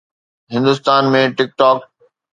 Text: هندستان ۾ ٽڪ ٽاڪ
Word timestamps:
هندستان 0.53 1.03
۾ 1.17 1.21
ٽڪ 1.37 1.49
ٽاڪ 1.59 1.77